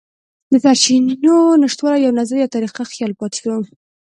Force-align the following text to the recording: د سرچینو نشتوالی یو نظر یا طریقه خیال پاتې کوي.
د 0.51 0.53
سرچینو 0.63 1.35
نشتوالی 1.61 2.01
یو 2.05 2.17
نظر 2.19 2.35
یا 2.41 2.47
طریقه 2.55 2.81
خیال 2.91 3.11
پاتې 3.19 3.39
کوي. 3.43 3.71